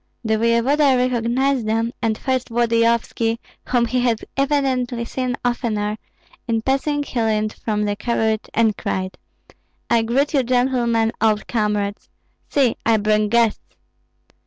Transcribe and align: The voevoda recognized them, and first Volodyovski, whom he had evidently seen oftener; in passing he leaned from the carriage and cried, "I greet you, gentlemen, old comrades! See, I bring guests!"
The 0.23 0.39
voevoda 0.39 0.97
recognized 0.97 1.67
them, 1.67 1.91
and 2.01 2.17
first 2.17 2.49
Volodyovski, 2.49 3.37
whom 3.67 3.85
he 3.85 3.99
had 3.99 4.25
evidently 4.35 5.05
seen 5.05 5.35
oftener; 5.45 5.95
in 6.47 6.63
passing 6.63 7.03
he 7.03 7.21
leaned 7.21 7.53
from 7.53 7.85
the 7.85 7.95
carriage 7.95 8.49
and 8.55 8.75
cried, 8.75 9.19
"I 9.91 10.01
greet 10.01 10.33
you, 10.33 10.41
gentlemen, 10.41 11.11
old 11.21 11.45
comrades! 11.47 12.09
See, 12.49 12.77
I 12.83 12.97
bring 12.97 13.29
guests!" 13.29 13.75